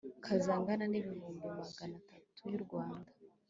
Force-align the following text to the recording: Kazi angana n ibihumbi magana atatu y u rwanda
Kazi 0.25 0.47
angana 0.55 0.85
n 0.89 0.95
ibihumbi 0.99 1.45
magana 1.59 1.93
atatu 2.01 2.41
y 2.51 2.53
u 2.59 2.61
rwanda 2.65 3.11